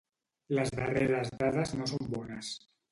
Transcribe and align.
Les 0.59 0.71
darreres 0.79 1.31
dades 1.43 1.77
no 1.79 1.91
són 1.95 2.13
bones. 2.19 2.55